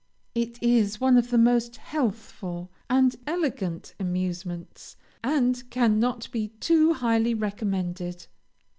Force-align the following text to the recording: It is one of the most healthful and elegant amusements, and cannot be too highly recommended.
It 0.33 0.57
is 0.63 0.99
one 0.99 1.15
of 1.15 1.29
the 1.29 1.37
most 1.37 1.75
healthful 1.77 2.71
and 2.89 3.15
elegant 3.27 3.93
amusements, 3.99 4.97
and 5.23 5.61
cannot 5.69 6.27
be 6.31 6.47
too 6.59 6.93
highly 6.95 7.35
recommended. 7.35 8.25